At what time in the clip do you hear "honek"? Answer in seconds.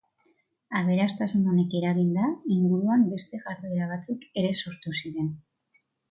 1.49-1.75